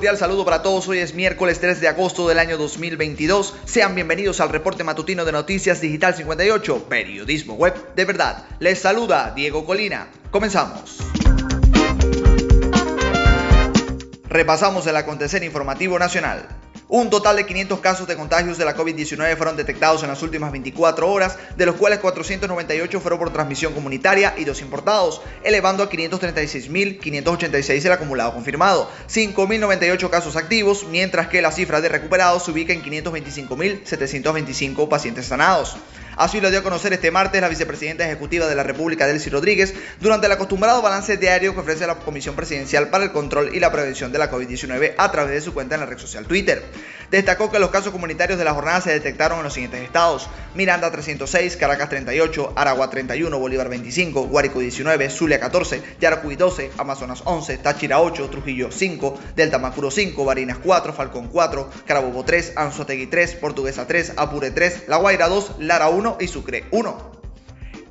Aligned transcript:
cordial 0.00 0.16
saludo 0.16 0.46
para 0.46 0.62
todos. 0.62 0.88
Hoy 0.88 0.96
es 0.96 1.12
miércoles 1.12 1.60
3 1.60 1.78
de 1.78 1.86
agosto 1.86 2.26
del 2.26 2.38
año 2.38 2.56
2022. 2.56 3.52
Sean 3.66 3.94
bienvenidos 3.94 4.40
al 4.40 4.48
reporte 4.48 4.82
matutino 4.82 5.26
de 5.26 5.32
Noticias 5.32 5.82
Digital 5.82 6.14
58, 6.14 6.84
periodismo 6.88 7.52
web 7.52 7.74
de 7.94 8.06
verdad. 8.06 8.46
Les 8.60 8.78
saluda 8.78 9.34
Diego 9.36 9.66
Colina. 9.66 10.08
Comenzamos. 10.30 11.00
Repasamos 14.26 14.86
el 14.86 14.96
acontecer 14.96 15.44
informativo 15.44 15.98
nacional. 15.98 16.48
Un 16.92 17.08
total 17.08 17.36
de 17.36 17.46
500 17.46 17.78
casos 17.78 18.08
de 18.08 18.16
contagios 18.16 18.58
de 18.58 18.64
la 18.64 18.76
COVID-19 18.76 19.36
fueron 19.36 19.56
detectados 19.56 20.02
en 20.02 20.08
las 20.08 20.24
últimas 20.24 20.50
24 20.50 21.08
horas, 21.08 21.38
de 21.56 21.64
los 21.64 21.76
cuales 21.76 22.00
498 22.00 23.00
fueron 23.00 23.20
por 23.20 23.32
transmisión 23.32 23.74
comunitaria 23.74 24.34
y 24.36 24.44
dos 24.44 24.60
importados, 24.60 25.22
elevando 25.44 25.84
a 25.84 25.88
536.586 25.88 27.86
el 27.86 27.92
acumulado 27.92 28.34
confirmado, 28.34 28.90
5.098 29.08 30.10
casos 30.10 30.34
activos, 30.34 30.84
mientras 30.90 31.28
que 31.28 31.42
la 31.42 31.52
cifra 31.52 31.80
de 31.80 31.90
recuperados 31.90 32.46
se 32.46 32.50
ubica 32.50 32.72
en 32.72 32.82
525.725 32.82 34.88
pacientes 34.88 35.26
sanados. 35.26 35.76
Así 36.20 36.38
lo 36.38 36.50
dio 36.50 36.58
a 36.58 36.62
conocer 36.62 36.92
este 36.92 37.10
martes 37.10 37.40
la 37.40 37.48
vicepresidenta 37.48 38.04
ejecutiva 38.04 38.46
de 38.46 38.54
la 38.54 38.62
República, 38.62 39.06
Delcy 39.06 39.30
Rodríguez, 39.30 39.72
durante 40.00 40.26
el 40.26 40.32
acostumbrado 40.32 40.82
balance 40.82 41.16
diario 41.16 41.54
que 41.54 41.60
ofrece 41.60 41.86
la 41.86 41.94
Comisión 41.94 42.36
Presidencial 42.36 42.88
para 42.88 43.04
el 43.04 43.10
Control 43.10 43.54
y 43.54 43.58
la 43.58 43.72
Prevención 43.72 44.12
de 44.12 44.18
la 44.18 44.30
COVID-19 44.30 44.96
a 44.98 45.10
través 45.10 45.32
de 45.32 45.40
su 45.40 45.54
cuenta 45.54 45.76
en 45.76 45.80
la 45.80 45.86
red 45.86 45.96
social 45.96 46.26
Twitter. 46.26 46.62
Destacó 47.10 47.50
que 47.50 47.58
los 47.58 47.70
casos 47.70 47.92
comunitarios 47.92 48.38
de 48.38 48.44
la 48.44 48.54
jornada 48.54 48.80
se 48.80 48.92
detectaron 48.92 49.38
en 49.38 49.44
los 49.44 49.52
siguientes 49.52 49.82
estados: 49.82 50.28
Miranda 50.54 50.90
306, 50.90 51.56
Caracas 51.56 51.88
38, 51.88 52.52
Aragua 52.54 52.88
31, 52.88 53.36
Bolívar 53.38 53.68
25, 53.68 54.28
Guárico 54.28 54.60
19, 54.60 55.10
Zulia 55.10 55.40
14, 55.40 55.82
Yaracuy 56.00 56.36
12, 56.36 56.70
Amazonas 56.78 57.22
11, 57.24 57.58
Táchira 57.58 58.00
8, 58.00 58.30
Trujillo 58.30 58.70
5, 58.70 59.18
Delta 59.34 59.58
Macuro 59.58 59.90
5, 59.90 60.24
Barinas 60.24 60.58
4, 60.58 60.92
Falcón 60.92 61.28
4, 61.28 61.68
Carabobo 61.84 62.24
3, 62.24 62.52
Anzotegui 62.56 63.08
3, 63.08 63.34
Portuguesa 63.36 63.86
3, 63.86 64.14
Apure 64.16 64.52
3, 64.52 64.84
La 64.86 64.98
Guaira 64.98 65.28
2, 65.28 65.56
Lara 65.58 65.88
1, 65.88 66.18
y 66.20 66.28
Sucre 66.28 66.64
1. 66.70 67.10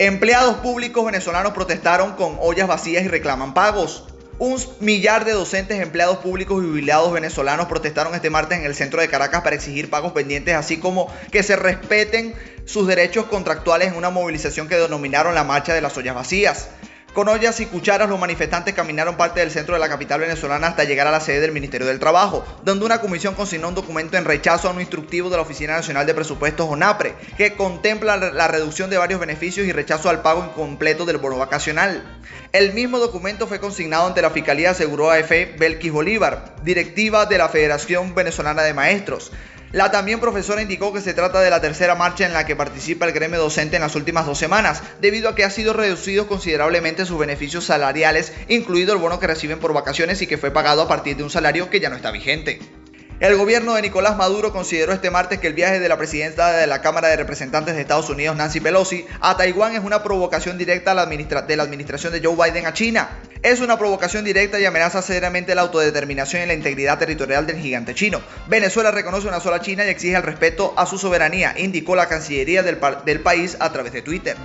Empleados 0.01 0.55
públicos 0.57 1.03
venezolanos 1.05 1.51
protestaron 1.51 2.13
con 2.13 2.37
ollas 2.39 2.69
vacías 2.69 3.03
y 3.03 3.09
reclaman 3.09 3.53
pagos. 3.53 4.08
Un 4.39 4.57
millar 4.79 5.25
de 5.25 5.33
docentes, 5.33 5.81
empleados 5.81 6.19
públicos 6.19 6.63
y 6.63 6.67
jubilados 6.67 7.11
venezolanos 7.11 7.67
protestaron 7.67 8.15
este 8.15 8.29
martes 8.29 8.57
en 8.57 8.63
el 8.63 8.73
centro 8.73 9.01
de 9.01 9.09
Caracas 9.09 9.41
para 9.41 9.57
exigir 9.57 9.89
pagos 9.89 10.13
pendientes, 10.13 10.55
así 10.55 10.77
como 10.77 11.13
que 11.29 11.43
se 11.43 11.57
respeten 11.57 12.33
sus 12.63 12.87
derechos 12.87 13.25
contractuales 13.25 13.89
en 13.89 13.95
una 13.95 14.11
movilización 14.11 14.69
que 14.69 14.75
denominaron 14.75 15.35
la 15.35 15.43
Marcha 15.43 15.73
de 15.73 15.81
las 15.81 15.97
Ollas 15.97 16.15
Vacías. 16.15 16.69
Con 17.13 17.27
ollas 17.27 17.59
y 17.59 17.65
cucharas, 17.65 18.07
los 18.07 18.19
manifestantes 18.19 18.75
caminaron 18.75 19.17
parte 19.17 19.39
del 19.39 19.49
centro 19.49 19.73
de 19.73 19.79
la 19.79 19.89
capital 19.89 20.21
venezolana 20.21 20.67
hasta 20.67 20.83
llegar 20.83 21.07
a 21.07 21.11
la 21.11 21.19
sede 21.19 21.39
del 21.39 21.51
Ministerio 21.51 21.87
del 21.87 21.99
Trabajo, 21.99 22.45
donde 22.63 22.85
una 22.85 23.01
comisión 23.01 23.33
consignó 23.33 23.69
un 23.69 23.75
documento 23.75 24.15
en 24.15 24.25
rechazo 24.25 24.67
a 24.67 24.71
un 24.71 24.79
instructivo 24.79 25.29
de 25.29 25.37
la 25.37 25.41
Oficina 25.41 25.73
Nacional 25.73 26.05
de 26.05 26.13
Presupuestos 26.13 26.67
ONAPRE, 26.69 27.15
que 27.35 27.55
contempla 27.55 28.15
la 28.15 28.47
reducción 28.47 28.91
de 28.91 28.99
varios 28.99 29.19
beneficios 29.19 29.65
y 29.65 29.71
rechazo 29.71 30.09
al 30.09 30.21
pago 30.21 30.45
incompleto 30.45 31.05
del 31.05 31.17
bono 31.17 31.37
vacacional. 31.37 32.19
El 32.51 32.73
mismo 32.73 32.99
documento 32.99 33.47
fue 33.47 33.59
consignado 33.59 34.05
ante 34.05 34.21
la 34.21 34.29
Fiscalía, 34.29 34.71
aseguró 34.71 35.09
AF 35.11 35.31
Belkis 35.57 35.91
Bolívar, 35.91 36.55
directiva 36.63 37.25
de 37.25 37.39
la 37.39 37.49
Federación 37.49 38.13
Venezolana 38.13 38.61
de 38.61 38.75
Maestros. 38.75 39.31
La 39.71 39.91
también 39.91 40.19
profesora 40.19 40.63
indicó 40.63 40.91
que 40.91 41.01
se 41.01 41.13
trata 41.13 41.41
de 41.41 41.51
la 41.51 41.61
tercera 41.61 41.93
marcha 41.93 42.25
en 42.25 42.33
la 42.33 42.45
que 42.45 42.55
participa 42.55 43.05
el 43.05 43.11
gremio 43.11 43.39
docente 43.39 43.75
en 43.75 43.83
las 43.83 43.95
últimas 43.95 44.25
dos 44.25 44.39
semanas, 44.39 44.81
debido 44.99 45.29
a 45.29 45.35
que 45.35 45.43
ha 45.43 45.51
sido 45.51 45.73
reducido 45.73 46.27
considerablemente 46.27 47.05
sus 47.05 47.19
beneficios 47.19 47.65
salariales, 47.65 48.33
incluido 48.47 48.93
el 48.93 48.99
bono 48.99 49.19
que 49.19 49.27
reciben 49.27 49.59
por 49.59 49.73
vacaciones 49.73 50.23
y 50.23 50.27
que 50.27 50.39
fue 50.39 50.49
pagado 50.49 50.81
a 50.81 50.87
partir 50.87 51.17
de 51.17 51.23
un 51.23 51.29
salario 51.29 51.69
que 51.69 51.79
ya 51.79 51.89
no 51.89 51.97
está 51.97 52.09
vigente. 52.09 52.78
El 53.19 53.35
gobierno 53.35 53.73
de 53.73 53.81
Nicolás 53.81 54.15
Maduro 54.15 54.53
consideró 54.53 54.93
este 54.93 55.11
martes 55.11 55.39
que 55.39 55.47
el 55.47 55.53
viaje 55.53 55.81
de 55.81 55.89
la 55.89 55.97
presidenta 55.97 56.53
de 56.53 56.65
la 56.67 56.81
Cámara 56.81 57.09
de 57.09 57.17
Representantes 57.17 57.75
de 57.75 57.81
Estados 57.81 58.09
Unidos, 58.09 58.37
Nancy 58.37 58.61
Pelosi, 58.61 59.05
a 59.19 59.35
Taiwán 59.35 59.75
es 59.75 59.83
una 59.83 60.01
provocación 60.03 60.57
directa 60.57 60.91
de 60.91 61.57
la 61.57 61.63
administración 61.63 62.13
de 62.13 62.21
Joe 62.23 62.37
Biden 62.37 62.65
a 62.65 62.71
China. 62.71 63.09
Es 63.43 63.59
una 63.59 63.77
provocación 63.77 64.23
directa 64.23 64.57
y 64.57 64.63
amenaza 64.63 65.01
seriamente 65.01 65.53
la 65.53 65.63
autodeterminación 65.63 66.43
y 66.43 66.45
la 66.45 66.53
integridad 66.53 66.97
territorial 66.97 67.45
del 67.45 67.57
gigante 67.57 67.93
chino. 67.93 68.21
Venezuela 68.47 68.89
reconoce 68.91 69.27
una 69.27 69.41
sola 69.41 69.59
China 69.59 69.83
y 69.83 69.89
exige 69.89 70.15
el 70.15 70.23
respeto 70.23 70.73
a 70.77 70.85
su 70.85 70.97
soberanía, 70.97 71.55
indicó 71.57 71.97
la 71.97 72.07
Cancillería 72.07 72.63
del, 72.63 72.79
del 73.03 73.19
país 73.19 73.57
a 73.59 73.69
través 73.73 73.91
de 73.91 74.01
Twitter. 74.01 74.37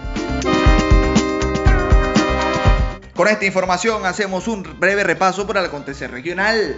Con 3.15 3.29
esta 3.29 3.45
información 3.45 4.05
hacemos 4.05 4.49
un 4.49 4.65
breve 4.81 5.05
repaso 5.05 5.47
por 5.47 5.59
el 5.59 5.65
acontecer 5.65 6.11
regional. 6.11 6.77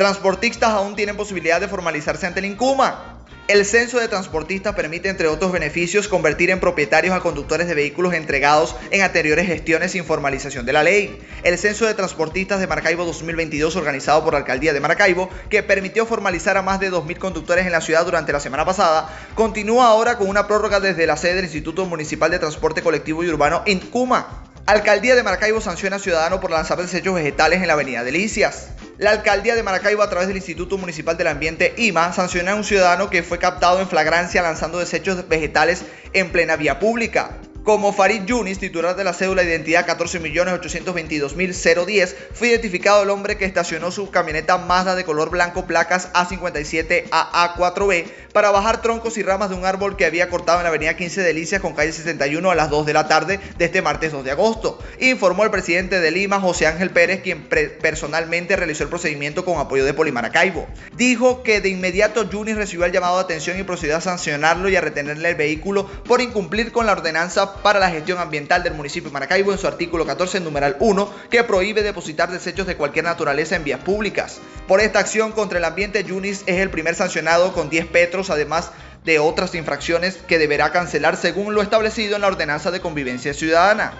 Transportistas 0.00 0.70
aún 0.70 0.96
tienen 0.96 1.14
posibilidad 1.14 1.60
de 1.60 1.68
formalizarse 1.68 2.26
ante 2.26 2.40
el 2.40 2.46
INCUMA. 2.46 3.18
El 3.48 3.66
censo 3.66 3.98
de 3.98 4.08
transportistas 4.08 4.74
permite, 4.74 5.10
entre 5.10 5.28
otros 5.28 5.52
beneficios, 5.52 6.08
convertir 6.08 6.48
en 6.48 6.58
propietarios 6.58 7.14
a 7.14 7.20
conductores 7.20 7.68
de 7.68 7.74
vehículos 7.74 8.14
entregados 8.14 8.74
en 8.92 9.02
anteriores 9.02 9.46
gestiones 9.46 9.92
sin 9.92 10.06
formalización 10.06 10.64
de 10.64 10.72
la 10.72 10.82
ley. 10.82 11.20
El 11.42 11.58
censo 11.58 11.84
de 11.84 11.92
transportistas 11.92 12.60
de 12.60 12.66
Maracaibo 12.66 13.04
2022, 13.04 13.76
organizado 13.76 14.24
por 14.24 14.32
la 14.32 14.38
alcaldía 14.38 14.72
de 14.72 14.80
Maracaibo, 14.80 15.28
que 15.50 15.62
permitió 15.62 16.06
formalizar 16.06 16.56
a 16.56 16.62
más 16.62 16.80
de 16.80 16.90
2.000 16.90 17.18
conductores 17.18 17.66
en 17.66 17.72
la 17.72 17.82
ciudad 17.82 18.06
durante 18.06 18.32
la 18.32 18.40
semana 18.40 18.64
pasada, 18.64 19.14
continúa 19.34 19.88
ahora 19.88 20.16
con 20.16 20.30
una 20.30 20.46
prórroga 20.46 20.80
desde 20.80 21.06
la 21.06 21.18
sede 21.18 21.34
del 21.34 21.44
Instituto 21.44 21.84
Municipal 21.84 22.30
de 22.30 22.38
Transporte 22.38 22.80
Colectivo 22.80 23.22
y 23.22 23.28
Urbano, 23.28 23.64
INCUMA. 23.66 24.49
Alcaldía 24.70 25.16
de 25.16 25.24
Maracaibo 25.24 25.60
sanciona 25.60 25.96
a 25.96 25.98
ciudadano 25.98 26.38
por 26.38 26.52
lanzar 26.52 26.78
desechos 26.80 27.12
vegetales 27.12 27.60
en 27.60 27.66
la 27.66 27.72
avenida 27.72 28.04
Delicias. 28.04 28.68
La 28.98 29.10
alcaldía 29.10 29.56
de 29.56 29.64
Maracaibo, 29.64 30.00
a 30.00 30.08
través 30.08 30.28
del 30.28 30.36
Instituto 30.36 30.78
Municipal 30.78 31.16
del 31.16 31.26
Ambiente, 31.26 31.74
IMA, 31.76 32.12
sancionó 32.12 32.52
a 32.52 32.54
un 32.54 32.62
ciudadano 32.62 33.10
que 33.10 33.24
fue 33.24 33.40
captado 33.40 33.80
en 33.80 33.88
flagrancia 33.88 34.42
lanzando 34.42 34.78
desechos 34.78 35.28
vegetales 35.28 35.82
en 36.12 36.30
plena 36.30 36.54
vía 36.54 36.78
pública. 36.78 37.39
Como 37.64 37.92
Farid 37.92 38.24
Yunis, 38.24 38.58
titular 38.58 38.96
de 38.96 39.04
la 39.04 39.12
cédula 39.12 39.42
de 39.42 39.50
identidad 39.50 39.86
14.822.010, 39.86 42.14
fue 42.32 42.48
identificado 42.48 43.02
el 43.02 43.10
hombre 43.10 43.36
que 43.36 43.44
estacionó 43.44 43.90
su 43.90 44.10
camioneta 44.10 44.56
Mazda 44.56 44.94
de 44.94 45.04
color 45.04 45.28
blanco 45.28 45.66
placas 45.66 46.10
A57AA4B 46.14 48.06
para 48.32 48.50
bajar 48.50 48.80
troncos 48.80 49.18
y 49.18 49.22
ramas 49.22 49.50
de 49.50 49.56
un 49.56 49.66
árbol 49.66 49.98
que 49.98 50.06
había 50.06 50.30
cortado 50.30 50.56
en 50.58 50.64
la 50.64 50.70
avenida 50.70 50.96
15 50.96 51.20
Delicias 51.20 51.60
con 51.60 51.74
calle 51.74 51.92
61 51.92 52.50
a 52.50 52.54
las 52.54 52.70
2 52.70 52.86
de 52.86 52.94
la 52.94 53.08
tarde 53.08 53.38
de 53.58 53.64
este 53.66 53.82
martes 53.82 54.12
2 54.12 54.24
de 54.24 54.30
agosto, 54.30 54.78
informó 54.98 55.44
el 55.44 55.50
presidente 55.50 56.00
de 56.00 56.10
Lima, 56.10 56.40
José 56.40 56.66
Ángel 56.66 56.88
Pérez, 56.90 57.20
quien 57.20 57.46
personalmente 57.46 58.56
realizó 58.56 58.84
el 58.84 58.88
procedimiento 58.88 59.44
con 59.44 59.58
apoyo 59.58 59.84
de 59.84 59.92
Polimaracaibo. 59.92 60.66
Dijo 60.96 61.42
que 61.42 61.60
de 61.60 61.68
inmediato 61.68 62.30
Yunis 62.30 62.56
recibió 62.56 62.86
el 62.86 62.92
llamado 62.92 63.18
de 63.18 63.24
atención 63.24 63.60
y 63.60 63.64
procedió 63.64 63.98
a 63.98 64.00
sancionarlo 64.00 64.70
y 64.70 64.76
a 64.76 64.80
retenerle 64.80 65.28
el 65.28 65.34
vehículo 65.34 65.86
por 66.04 66.22
incumplir 66.22 66.72
con 66.72 66.86
la 66.86 66.92
ordenanza 66.92 67.49
para 67.62 67.78
la 67.78 67.90
gestión 67.90 68.18
ambiental 68.18 68.62
del 68.62 68.74
municipio 68.74 69.10
de 69.10 69.14
Maracaibo 69.14 69.52
en 69.52 69.58
su 69.58 69.66
artículo 69.66 70.06
14, 70.06 70.40
numeral 70.40 70.76
1, 70.80 71.12
que 71.30 71.44
prohíbe 71.44 71.82
depositar 71.82 72.30
desechos 72.30 72.66
de 72.66 72.76
cualquier 72.76 73.04
naturaleza 73.04 73.56
en 73.56 73.64
vías 73.64 73.80
públicas. 73.80 74.40
Por 74.66 74.80
esta 74.80 74.98
acción 74.98 75.32
contra 75.32 75.58
el 75.58 75.64
ambiente, 75.64 76.04
Yunis 76.04 76.42
es 76.46 76.58
el 76.60 76.70
primer 76.70 76.94
sancionado 76.94 77.52
con 77.52 77.70
10 77.70 77.86
petros, 77.86 78.30
además 78.30 78.70
de 79.04 79.18
otras 79.18 79.54
infracciones 79.54 80.16
que 80.16 80.38
deberá 80.38 80.72
cancelar 80.72 81.16
según 81.16 81.54
lo 81.54 81.62
establecido 81.62 82.16
en 82.16 82.22
la 82.22 82.28
ordenanza 82.28 82.70
de 82.70 82.80
convivencia 82.80 83.34
ciudadana. 83.34 83.92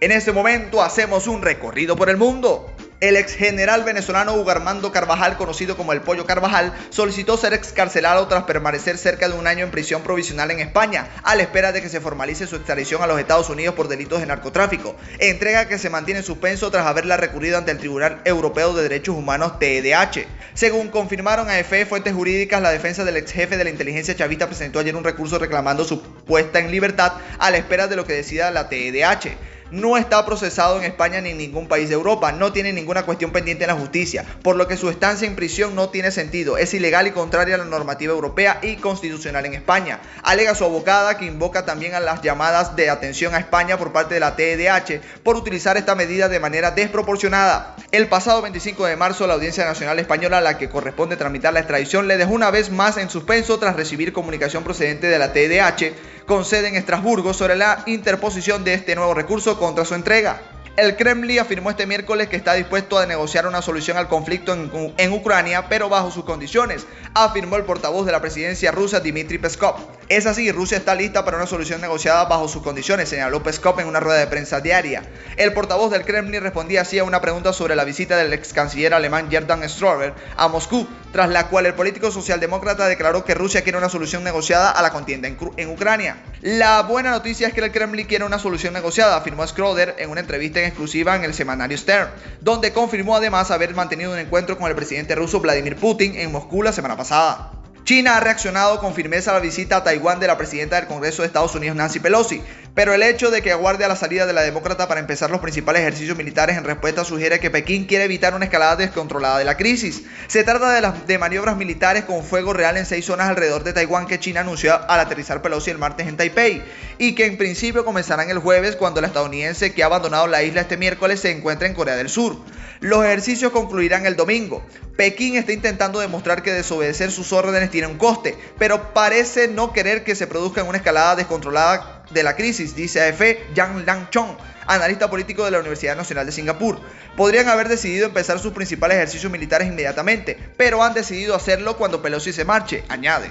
En 0.00 0.12
este 0.12 0.32
momento 0.32 0.82
hacemos 0.82 1.26
un 1.26 1.40
recorrido 1.40 1.96
por 1.96 2.10
el 2.10 2.18
mundo. 2.18 2.73
El 3.04 3.18
ex 3.18 3.34
general 3.34 3.84
venezolano 3.84 4.32
Hugo 4.32 4.50
Armando 4.50 4.90
Carvajal, 4.90 5.36
conocido 5.36 5.76
como 5.76 5.92
el 5.92 6.00
Pollo 6.00 6.24
Carvajal, 6.24 6.72
solicitó 6.88 7.36
ser 7.36 7.52
excarcelado 7.52 8.26
tras 8.28 8.44
permanecer 8.44 8.96
cerca 8.96 9.28
de 9.28 9.34
un 9.34 9.46
año 9.46 9.62
en 9.62 9.70
prisión 9.70 10.00
provisional 10.02 10.50
en 10.50 10.60
España, 10.60 11.10
a 11.22 11.34
la 11.34 11.42
espera 11.42 11.72
de 11.72 11.82
que 11.82 11.90
se 11.90 12.00
formalice 12.00 12.46
su 12.46 12.56
extradición 12.56 13.02
a 13.02 13.06
los 13.06 13.20
Estados 13.20 13.50
Unidos 13.50 13.74
por 13.74 13.88
delitos 13.88 14.20
de 14.20 14.26
narcotráfico. 14.26 14.96
Entrega 15.18 15.68
que 15.68 15.76
se 15.76 15.90
mantiene 15.90 16.20
en 16.20 16.24
suspenso 16.24 16.70
tras 16.70 16.86
haberla 16.86 17.18
recurrido 17.18 17.58
ante 17.58 17.72
el 17.72 17.78
Tribunal 17.78 18.22
Europeo 18.24 18.72
de 18.72 18.84
Derechos 18.84 19.14
Humanos 19.14 19.58
TEDH. 19.58 20.26
Según 20.54 20.88
confirmaron 20.88 21.50
a 21.50 21.58
EFE 21.58 21.84
fuentes 21.84 22.14
jurídicas, 22.14 22.62
la 22.62 22.70
defensa 22.70 23.04
del 23.04 23.18
ex 23.18 23.32
jefe 23.32 23.58
de 23.58 23.64
la 23.64 23.70
inteligencia 23.70 24.16
chavista 24.16 24.46
presentó 24.46 24.78
ayer 24.78 24.96
un 24.96 25.04
recurso 25.04 25.38
reclamando 25.38 25.84
su 25.84 26.00
puesta 26.00 26.58
en 26.58 26.70
libertad 26.70 27.12
a 27.38 27.50
la 27.50 27.58
espera 27.58 27.86
de 27.86 27.96
lo 27.96 28.06
que 28.06 28.14
decida 28.14 28.50
la 28.50 28.70
TEDH 28.70 29.36
no 29.74 29.96
está 29.96 30.24
procesado 30.24 30.78
en 30.78 30.84
España 30.84 31.20
ni 31.20 31.30
en 31.30 31.38
ningún 31.38 31.66
país 31.66 31.88
de 31.88 31.94
Europa, 31.94 32.30
no 32.32 32.52
tiene 32.52 32.72
ninguna 32.72 33.04
cuestión 33.04 33.32
pendiente 33.32 33.64
en 33.64 33.68
la 33.68 33.76
justicia, 33.76 34.24
por 34.42 34.56
lo 34.56 34.68
que 34.68 34.76
su 34.76 34.88
estancia 34.88 35.26
en 35.26 35.34
prisión 35.34 35.74
no 35.74 35.88
tiene 35.88 36.12
sentido, 36.12 36.56
es 36.56 36.72
ilegal 36.74 37.08
y 37.08 37.10
contraria 37.10 37.56
a 37.56 37.58
la 37.58 37.64
normativa 37.64 38.12
europea 38.12 38.60
y 38.62 38.76
constitucional 38.76 39.46
en 39.46 39.54
España. 39.54 40.00
Alega 40.22 40.54
su 40.54 40.64
abogada 40.64 41.18
que 41.18 41.26
invoca 41.26 41.64
también 41.64 41.94
a 41.94 42.00
las 42.00 42.22
llamadas 42.22 42.76
de 42.76 42.88
atención 42.88 43.34
a 43.34 43.38
España 43.38 43.76
por 43.76 43.92
parte 43.92 44.14
de 44.14 44.20
la 44.20 44.36
TEDH 44.36 45.00
por 45.22 45.36
utilizar 45.36 45.76
esta 45.76 45.94
medida 45.94 46.28
de 46.28 46.40
manera 46.40 46.70
desproporcionada. 46.70 47.76
El 47.90 48.08
pasado 48.08 48.42
25 48.42 48.86
de 48.86 48.96
marzo, 48.96 49.26
la 49.26 49.34
Audiencia 49.34 49.64
Nacional 49.64 49.98
Española, 49.98 50.38
a 50.38 50.40
la 50.40 50.58
que 50.58 50.68
corresponde 50.68 51.16
tramitar 51.16 51.52
la 51.52 51.60
extradición, 51.60 52.06
le 52.06 52.16
dejó 52.16 52.32
una 52.32 52.50
vez 52.50 52.70
más 52.70 52.96
en 52.96 53.10
suspenso 53.10 53.58
tras 53.58 53.76
recibir 53.76 54.12
comunicación 54.12 54.62
procedente 54.62 55.08
de 55.08 55.18
la 55.18 55.32
TDH 55.32 55.94
con 56.26 56.44
sede 56.44 56.68
en 56.68 56.76
Estrasburgo 56.76 57.34
sobre 57.34 57.54
la 57.54 57.82
interposición 57.86 58.64
de 58.64 58.74
este 58.74 58.94
nuevo 58.94 59.12
recurso 59.12 59.58
contra 59.64 59.86
su 59.86 59.94
entrega. 59.94 60.40
El 60.76 60.96
Kremlin 60.96 61.38
afirmó 61.38 61.70
este 61.70 61.86
miércoles 61.86 62.28
que 62.28 62.36
está 62.36 62.52
dispuesto 62.54 62.98
a 62.98 63.06
negociar 63.06 63.46
una 63.46 63.62
solución 63.62 63.96
al 63.96 64.08
conflicto 64.08 64.52
en, 64.52 65.12
Ucrania, 65.12 65.68
pero 65.68 65.88
bajo 65.88 66.10
sus 66.10 66.24
condiciones, 66.24 66.84
afirmó 67.14 67.56
el 67.56 67.62
portavoz 67.62 68.04
de 68.04 68.12
la 68.12 68.20
presidencia 68.20 68.72
rusa 68.72 68.98
Dmitry 68.98 69.38
Peskov. 69.38 69.76
Es 70.08 70.26
así, 70.26 70.50
Rusia 70.50 70.76
está 70.76 70.96
lista 70.96 71.24
para 71.24 71.36
una 71.36 71.46
solución 71.46 71.80
negociada 71.80 72.24
bajo 72.24 72.48
sus 72.48 72.62
condiciones, 72.62 73.08
señaló 73.08 73.42
Peskov 73.42 73.78
en 73.78 73.86
una 73.86 74.00
rueda 74.00 74.18
de 74.18 74.26
prensa 74.26 74.60
diaria. 74.60 75.04
El 75.36 75.52
portavoz 75.52 75.92
del 75.92 76.04
Kremlin 76.04 76.42
respondía 76.42 76.82
así 76.82 76.98
a 76.98 77.04
una 77.04 77.20
pregunta 77.20 77.52
sobre 77.52 77.76
la 77.76 77.84
visita 77.84 78.16
del 78.16 78.32
ex 78.32 78.52
canciller 78.52 78.94
alemán 78.94 79.30
Gerdan 79.30 79.66
Strober 79.68 80.12
a 80.36 80.48
Moscú, 80.48 80.88
tras 81.14 81.30
la 81.30 81.46
cual 81.46 81.64
el 81.64 81.74
político 81.74 82.10
socialdemócrata 82.10 82.88
declaró 82.88 83.24
que 83.24 83.34
Rusia 83.34 83.62
quiere 83.62 83.78
una 83.78 83.88
solución 83.88 84.24
negociada 84.24 84.72
a 84.72 84.82
la 84.82 84.90
contienda 84.90 85.28
en, 85.28 85.70
Ucrania. 85.70 86.16
La 86.40 86.82
buena 86.82 87.12
noticia 87.12 87.46
es 87.46 87.54
que 87.54 87.60
el 87.60 87.70
Kremlin 87.70 88.08
quiere 88.08 88.24
una 88.24 88.40
solución 88.40 88.74
negociada, 88.74 89.16
afirmó 89.16 89.46
Schroeder 89.46 89.94
en 89.98 90.10
una 90.10 90.22
entrevista 90.22 90.58
en 90.58 90.66
exclusiva 90.66 91.14
en 91.14 91.22
el 91.22 91.32
semanario 91.32 91.78
Stern, 91.78 92.10
donde 92.40 92.72
confirmó 92.72 93.14
además 93.14 93.52
haber 93.52 93.76
mantenido 93.76 94.10
un 94.10 94.18
encuentro 94.18 94.58
con 94.58 94.68
el 94.68 94.74
presidente 94.74 95.14
ruso 95.14 95.38
Vladimir 95.38 95.76
Putin 95.76 96.16
en 96.16 96.32
Moscú 96.32 96.64
la 96.64 96.72
semana 96.72 96.96
pasada. 96.96 97.52
China 97.84 98.16
ha 98.16 98.20
reaccionado 98.20 98.80
con 98.80 98.92
firmeza 98.92 99.30
a 99.30 99.34
la 99.34 99.40
visita 99.40 99.76
a 99.76 99.84
Taiwán 99.84 100.18
de 100.18 100.26
la 100.26 100.36
presidenta 100.36 100.76
del 100.76 100.88
Congreso 100.88 101.22
de 101.22 101.26
Estados 101.26 101.54
Unidos, 101.54 101.76
Nancy 101.76 102.00
Pelosi, 102.00 102.42
pero 102.74 102.92
el 102.92 103.02
hecho 103.02 103.30
de 103.30 103.40
que 103.40 103.52
aguarde 103.52 103.84
a 103.84 103.88
la 103.88 103.96
salida 103.96 104.26
de 104.26 104.32
la 104.32 104.42
demócrata 104.42 104.88
para 104.88 105.00
empezar 105.00 105.30
los 105.30 105.40
principales 105.40 105.82
ejercicios 105.82 106.16
militares 106.16 106.56
en 106.56 106.64
respuesta 106.64 107.04
sugiere 107.04 107.38
que 107.38 107.50
Pekín 107.50 107.84
quiere 107.84 108.04
evitar 108.04 108.34
una 108.34 108.46
escalada 108.46 108.76
descontrolada 108.76 109.38
de 109.38 109.44
la 109.44 109.56
crisis. 109.56 110.02
Se 110.26 110.42
trata 110.42 110.92
de, 111.06 111.18
maniobras 111.18 111.56
militares 111.56 112.04
con 112.04 112.24
fuego 112.24 112.52
real 112.52 112.76
en 112.76 112.84
seis 112.84 113.04
zonas 113.04 113.28
alrededor 113.28 113.62
de 113.62 113.72
Taiwán 113.72 114.06
que 114.06 114.18
China 114.18 114.40
anunció 114.40 114.74
al 114.90 115.00
aterrizar 115.00 115.40
Pelosi 115.40 115.70
el 115.70 115.78
martes 115.78 116.08
en 116.08 116.16
Taipei 116.16 116.62
y 116.98 117.14
que 117.14 117.26
en 117.26 117.38
principio 117.38 117.84
comenzarán 117.84 118.28
el 118.30 118.38
jueves 118.38 118.74
cuando 118.74 119.00
la 119.00 119.06
estadounidense 119.06 119.72
que 119.72 119.84
ha 119.84 119.86
abandonado 119.86 120.26
la 120.26 120.42
isla 120.42 120.62
este 120.62 120.76
miércoles 120.76 121.20
se 121.20 121.30
encuentra 121.30 121.68
en 121.68 121.74
Corea 121.74 121.94
del 121.94 122.08
Sur. 122.08 122.36
Los 122.80 123.04
ejercicios 123.04 123.52
concluirán 123.52 124.04
el 124.04 124.16
domingo. 124.16 124.64
Pekín 124.96 125.36
está 125.36 125.52
intentando 125.52 126.00
demostrar 126.00 126.42
que 126.42 126.52
desobedecer 126.52 127.12
sus 127.12 127.32
órdenes 127.32 127.70
tiene 127.70 127.86
un 127.86 127.98
coste, 127.98 128.36
pero 128.58 128.92
parece 128.92 129.48
no 129.48 129.72
querer 129.72 130.04
que 130.04 130.14
se 130.14 130.26
produzca 130.26 130.62
una 130.64 130.78
escalada 130.78 131.16
descontrolada 131.16 131.93
de 132.14 132.22
la 132.22 132.36
crisis, 132.36 132.74
dice 132.74 133.02
AFE 133.02 133.44
Yang 133.54 133.84
Lang 133.84 134.08
Chong, 134.10 134.36
analista 134.66 135.10
político 135.10 135.44
de 135.44 135.50
la 135.50 135.58
Universidad 135.58 135.96
Nacional 135.96 136.24
de 136.24 136.32
Singapur. 136.32 136.80
Podrían 137.16 137.48
haber 137.48 137.68
decidido 137.68 138.06
empezar 138.06 138.38
sus 138.38 138.52
principales 138.52 138.96
ejercicios 138.96 139.30
militares 139.30 139.68
inmediatamente, 139.68 140.38
pero 140.56 140.82
han 140.82 140.94
decidido 140.94 141.34
hacerlo 141.34 141.76
cuando 141.76 142.00
Pelosi 142.00 142.32
se 142.32 142.44
marche, 142.44 142.84
añade. 142.88 143.30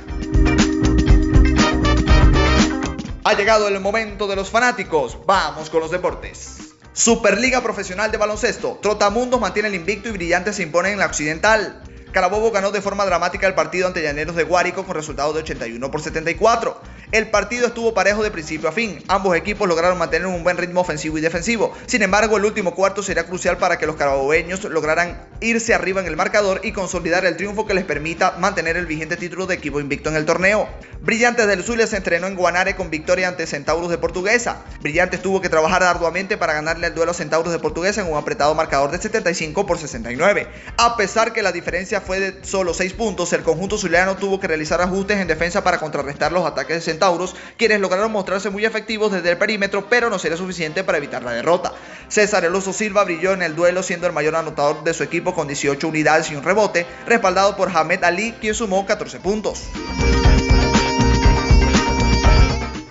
Ha 3.26 3.34
llegado 3.36 3.70
el 3.70 3.80
momento 3.80 4.28
de 4.28 4.36
los 4.36 4.50
fanáticos. 4.50 5.18
Vamos 5.26 5.70
con 5.70 5.80
los 5.80 5.92
deportes. 5.92 6.58
Superliga 6.92 7.62
Profesional 7.62 8.12
de 8.12 8.18
Baloncesto. 8.18 8.78
Trotamundos 8.82 9.40
mantiene 9.40 9.70
el 9.70 9.76
invicto 9.76 10.10
y 10.10 10.12
Brillantes 10.12 10.58
se 10.58 10.64
impone 10.64 10.92
en 10.92 11.00
la 11.00 11.06
Occidental. 11.06 11.82
Carabobo 12.12 12.52
ganó 12.52 12.72
de 12.72 12.82
forma 12.82 13.06
dramática 13.06 13.48
el 13.48 13.56
partido 13.56 13.88
ante 13.88 14.04
Llaneros 14.04 14.36
de 14.36 14.44
Guárico 14.44 14.86
con 14.86 14.94
resultado 14.94 15.34
de 15.34 15.40
81 15.40 15.90
por 15.90 16.02
74. 16.02 16.80
El 17.14 17.30
partido 17.30 17.68
estuvo 17.68 17.94
parejo 17.94 18.24
de 18.24 18.32
principio 18.32 18.68
a 18.68 18.72
fin. 18.72 19.04
Ambos 19.08 19.38
equipos 19.38 19.68
lograron 19.68 20.00
mantener 20.00 20.26
un 20.26 20.44
buen 20.44 20.58
ritmo 20.58 20.82
ofensivo 20.82 21.16
y 21.20 21.22
defensivo. 21.22 21.72
Sin 21.86 22.02
embargo, 22.02 22.38
el 22.38 22.46
último 22.46 22.74
cuarto 22.74 23.04
sería 23.04 23.28
crucial 23.28 23.60
para 23.60 23.78
que 23.78 23.86
los 23.86 23.98
carabobeños 23.98 24.64
lograran 24.64 25.24
irse 25.40 25.76
arriba 25.76 26.02
en 26.02 26.08
el 26.08 26.16
marcador 26.16 26.62
y 26.64 26.72
consolidar 26.72 27.24
el 27.28 27.38
triunfo 27.38 27.68
que 27.68 27.76
les 27.76 27.86
permita 27.86 28.32
mantener 28.40 28.78
el 28.78 28.88
vigente 28.88 29.16
título 29.16 29.46
de 29.46 29.54
equipo 29.54 29.80
invicto 29.80 30.10
en 30.10 30.16
el 30.16 30.26
torneo. 30.26 30.68
Brillantes 31.02 31.46
del 31.46 31.64
Zulia 31.64 31.86
se 31.86 31.98
entrenó 31.98 32.26
en 32.26 32.36
Guanare 32.36 32.76
con 32.76 32.90
victoria 32.90 33.28
ante 33.28 33.46
Centauros 33.46 33.92
de 33.92 34.00
Portuguesa. 34.00 34.64
Brillantes 34.82 35.22
tuvo 35.22 35.40
que 35.40 35.50
trabajar 35.50 35.84
arduamente 35.84 36.38
para 36.38 36.54
ganarle 36.54 36.88
el 36.88 36.96
duelo 36.96 37.12
a 37.12 37.14
Centauros 37.14 37.54
de 37.54 37.60
Portuguesa 37.60 38.02
en 38.02 38.12
un 38.12 38.18
apretado 38.18 38.56
marcador 38.56 38.90
de 38.90 38.98
75 38.98 39.68
por 39.68 39.78
69. 39.78 40.48
A 40.78 40.98
pesar 40.98 41.32
que 41.32 41.44
la 41.44 41.52
diferencia 41.52 42.02
fue 42.02 42.20
de 42.20 42.44
solo 42.44 42.74
6 42.74 42.94
puntos, 42.94 43.34
el 43.34 43.44
conjunto 43.44 43.78
zuliano 43.78 44.16
tuvo 44.16 44.40
que 44.40 44.48
realizar 44.48 44.82
ajustes 44.82 45.20
en 45.20 45.28
defensa 45.28 45.64
para 45.64 45.78
contrarrestar 45.78 46.32
los 46.32 46.48
ataques 46.48 46.78
de 46.78 46.82
Centauros 47.04 47.36
quienes 47.58 47.82
lograron 47.82 48.14
mostrarse 48.14 48.50
muy 48.50 48.64
efectivos 48.64 49.12
desde 49.12 49.32
el 49.32 49.38
perímetro, 49.38 49.90
pero 49.90 50.10
no 50.10 50.20
sería 50.20 50.38
suficiente 50.38 50.86
para 50.86 51.00
evitar 51.00 51.22
la 51.22 51.34
derrota. 51.34 51.74
César 52.08 52.46
Eloso 52.46 52.72
Silva 52.72 53.04
brilló 53.04 53.34
en 53.34 53.42
el 53.42 53.56
duelo 53.56 53.84
siendo 53.84 54.08
el 54.08 54.14
mayor 54.14 54.38
anotador 54.38 54.86
de 54.86 54.94
su 54.94 55.04
equipo 55.04 55.36
con 55.36 55.48
18 55.48 55.86
unidades 55.86 56.32
y 56.32 56.38
un 56.38 56.44
rebote, 56.44 56.86
respaldado 57.06 57.58
por 57.58 57.76
Hamed 57.76 58.06
Ali, 58.06 58.32
quien 58.40 58.56
sumó 58.56 58.86
14 58.86 59.20
puntos. 59.20 59.64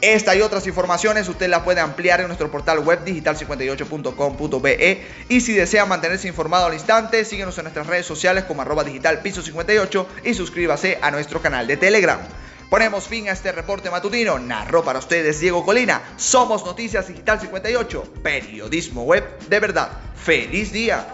Esta 0.03 0.37
y 0.37 0.43
otras 0.43 0.67
informaciones 0.67 1.27
usted 1.29 1.49
las 1.49 1.63
puede 1.63 1.81
ampliar 1.81 2.21
en 2.21 2.27
nuestro 2.27 2.51
portal 2.51 2.81
web 2.81 3.03
digital58.com.be 3.07 5.07
y 5.31 5.41
si 5.41 5.55
desea 5.55 5.87
mantenerse 5.87 6.29
informado 6.29 6.67
al 6.67 6.75
instante, 6.75 7.25
síguenos 7.25 7.57
en 7.57 7.65
nuestras 7.65 7.87
redes 7.87 8.05
sociales 8.05 8.45
como 8.45 8.61
arroba 8.61 8.85
digital 8.85 9.21
piso 9.21 9.41
58 9.41 10.07
y 10.25 10.35
suscríbase 10.35 10.99
a 11.01 11.11
nuestro 11.13 11.41
canal 11.41 11.67
de 11.67 11.79
Telegram. 11.79 12.21
Ponemos 12.73 13.07
fin 13.07 13.29
a 13.29 13.33
este 13.33 13.53
reporte 13.53 13.91
matutino. 13.91 14.39
Narró 14.39 14.83
para 14.83 14.99
ustedes 14.99 15.41
Diego 15.41 15.63
Colina. 15.63 16.01
Somos 16.17 16.65
Noticias 16.65 17.07
Digital 17.07 17.39
58, 17.39 18.15
periodismo 18.23 19.03
web 19.03 19.23
de 19.47 19.61
verdad. 19.61 19.91
¡Feliz 20.15 20.73
día! 20.73 21.07